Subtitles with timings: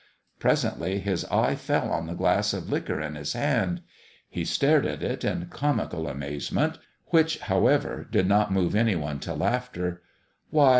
[0.39, 3.83] Presently his eye fell on the glass of liquor in his hand.
[4.27, 9.35] He stared at it in comical amazement (which, however, did not move any one to
[9.35, 10.01] laughter).